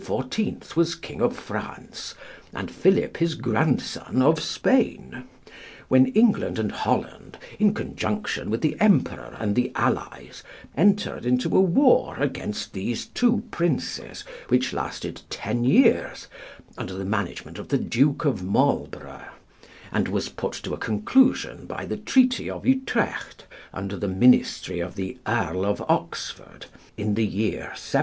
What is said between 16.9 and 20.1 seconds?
the management of the Duke of Marlborough, and